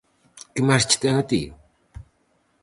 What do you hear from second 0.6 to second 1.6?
máis che ten a ti?